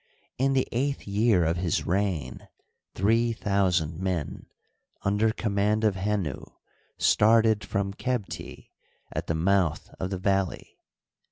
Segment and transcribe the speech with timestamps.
[0.39, 2.47] In the eighth year of his reign
[2.95, 4.47] three thousand men,
[5.03, 6.51] under command of Henu,
[6.97, 8.71] started from Qebti,
[9.13, 10.79] at the mouth of the valley.